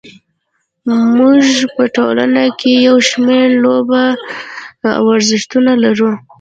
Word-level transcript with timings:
موږ 1.17 1.41
په 1.75 1.83
ټولنه 1.95 2.43
کې 2.59 2.71
یو 2.87 2.95
شمېر 3.09 3.47
لوبې 3.63 4.05
او 4.95 5.01
ورزشونه 5.09 5.71
لرو. 5.83 6.11